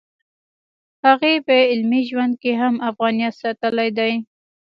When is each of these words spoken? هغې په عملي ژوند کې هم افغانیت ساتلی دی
هغې 1.05 1.33
په 1.47 1.55
عملي 1.71 2.01
ژوند 2.09 2.33
کې 2.41 2.51
هم 2.61 2.75
افغانیت 2.89 3.33
ساتلی 3.41 3.89
دی 3.97 4.13